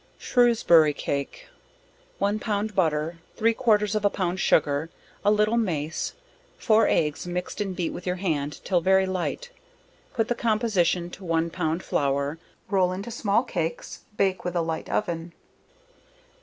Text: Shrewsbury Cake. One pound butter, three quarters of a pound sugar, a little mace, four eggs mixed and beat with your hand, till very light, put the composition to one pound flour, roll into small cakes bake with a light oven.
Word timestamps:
Shrewsbury 0.17 0.93
Cake. 0.93 1.45
One 2.17 2.39
pound 2.39 2.73
butter, 2.73 3.19
three 3.37 3.53
quarters 3.53 3.93
of 3.93 4.03
a 4.03 4.09
pound 4.09 4.39
sugar, 4.39 4.89
a 5.23 5.29
little 5.29 5.57
mace, 5.57 6.13
four 6.57 6.87
eggs 6.87 7.27
mixed 7.27 7.61
and 7.61 7.75
beat 7.75 7.91
with 7.93 8.07
your 8.07 8.15
hand, 8.15 8.61
till 8.65 8.81
very 8.81 9.05
light, 9.05 9.51
put 10.15 10.27
the 10.27 10.33
composition 10.33 11.11
to 11.11 11.23
one 11.23 11.51
pound 11.51 11.83
flour, 11.83 12.39
roll 12.67 12.91
into 12.91 13.11
small 13.11 13.43
cakes 13.43 13.99
bake 14.17 14.43
with 14.43 14.55
a 14.55 14.61
light 14.61 14.89
oven. 14.89 15.33